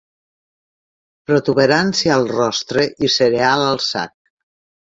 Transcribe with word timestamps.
Protuberància 1.31 2.15
al 2.17 2.27
rostre 2.33 2.89
i 3.09 3.13
cereal 3.19 3.69
al 3.69 3.81
sac. 3.93 4.19